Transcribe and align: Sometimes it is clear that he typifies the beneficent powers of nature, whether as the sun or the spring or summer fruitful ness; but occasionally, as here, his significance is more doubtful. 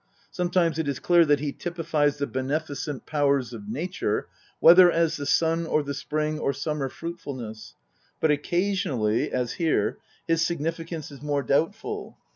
Sometimes 0.31 0.79
it 0.79 0.87
is 0.87 0.97
clear 0.97 1.25
that 1.25 1.41
he 1.41 1.51
typifies 1.51 2.17
the 2.17 2.25
beneficent 2.25 3.05
powers 3.05 3.53
of 3.53 3.69
nature, 3.69 4.29
whether 4.59 4.89
as 4.91 5.15
the 5.15 5.27
sun 5.27 5.67
or 5.67 5.83
the 5.83 5.93
spring 5.93 6.39
or 6.39 6.53
summer 6.53 6.89
fruitful 6.89 7.35
ness; 7.35 7.75
but 8.19 8.31
occasionally, 8.31 9.31
as 9.31 9.51
here, 9.53 9.99
his 10.27 10.43
significance 10.43 11.11
is 11.11 11.21
more 11.21 11.43
doubtful. 11.43 12.17